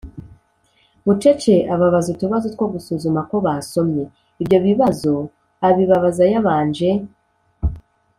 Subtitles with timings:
[1.05, 4.03] bucece ababaza utubazo two gusuzuma ko basomye.
[4.41, 5.13] Ibyo bibazo
[5.67, 6.89] abibabaza yabanje